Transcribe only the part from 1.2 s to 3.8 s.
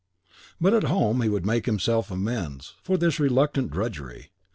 he would make himself amends for this reluctant